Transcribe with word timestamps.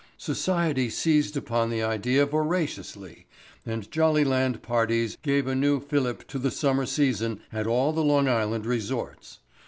Society 0.17 0.89
seized 0.89 1.37
upon 1.37 1.69
the 1.69 1.83
idea 1.83 2.25
voraciously 2.25 3.27
and 3.67 3.91
Jollyland 3.91 4.63
parties 4.63 5.15
gave 5.21 5.45
a 5.45 5.53
new 5.53 5.79
filip 5.79 6.27
to 6.29 6.39
the 6.39 6.49
summer 6.49 6.87
season 6.87 7.39
at 7.53 7.67
all 7.67 7.93
the 7.93 8.01
Long 8.03 8.27
Island 8.27 8.65
resorts. 8.65 9.41